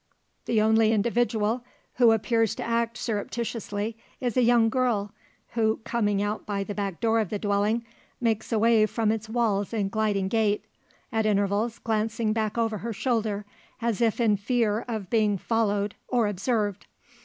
[0.47, 1.63] The only individual,
[1.97, 5.11] who appears to act surreptitiously, is a young girl;
[5.49, 7.85] who, coming out by the back door of the dwelling,
[8.19, 10.65] makes away from its walls in gliding gait
[11.11, 13.45] at intervals glancing back over her shoulder,
[13.79, 16.87] as if in fear of being followed, or observed.